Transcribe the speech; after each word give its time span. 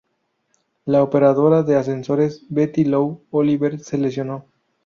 La 0.85 1.03
operadora 1.03 1.61
de 1.61 1.75
ascensores 1.75 2.43
Betty 2.49 2.85
Lou 2.85 3.21
Oliver 3.29 3.79
se 3.79 3.99
lesionó. 3.99 4.47